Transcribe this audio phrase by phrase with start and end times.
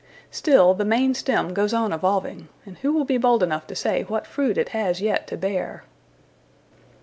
[0.31, 4.01] Still, the main stem goes on evolving, and who will be bold enough to say
[4.01, 5.83] what fruit it has yet to bear!